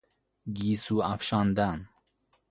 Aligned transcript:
گیسو 0.55 0.97
افشاندن 1.13 1.89